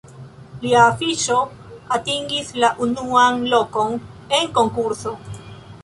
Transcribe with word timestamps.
Lia 0.61 0.79
afiŝo 0.93 1.37
atingis 1.99 2.49
la 2.65 2.73
unuan 2.87 3.41
lokon 3.55 3.95
en 4.41 4.53
konkurso. 4.59 5.15